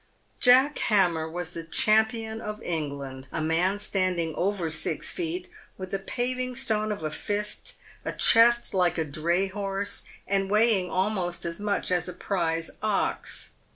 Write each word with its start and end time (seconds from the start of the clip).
Jack 0.39 0.79
Hammer 0.79 1.29
was 1.29 1.51
the 1.53 1.63
champion 1.63 2.41
of 2.41 2.59
England,— 2.63 3.27
a 3.31 3.39
man 3.39 3.77
standing 3.77 4.33
over 4.33 4.67
six 4.71 5.11
feet, 5.11 5.47
with 5.77 5.93
a 5.93 5.99
paving 5.99 6.55
stone 6.55 6.91
of 6.91 7.03
a 7.03 7.11
fist, 7.11 7.75
a 8.03 8.11
chest 8.11 8.73
like 8.73 8.97
a 8.97 9.05
dray 9.05 9.45
horse, 9.45 10.01
and 10.25 10.49
weighing 10.49 10.89
almost 10.89 11.45
as 11.45 11.59
much 11.59 11.91
as 11.91 12.07
a 12.09 12.13
prize 12.13 12.71
ox. 12.81 13.51